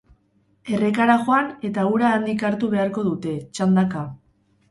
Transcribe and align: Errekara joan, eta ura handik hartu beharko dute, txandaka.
Errekara 0.77 1.17
joan, 1.27 1.49
eta 1.69 1.83
ura 1.97 2.09
handik 2.15 2.47
hartu 2.49 2.71
beharko 2.73 3.05
dute, 3.11 3.35
txandaka. 3.59 4.05